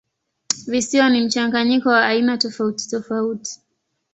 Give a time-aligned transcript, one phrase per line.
[0.67, 3.59] Visiwa ni mchanganyiko wa aina tofautitofauti.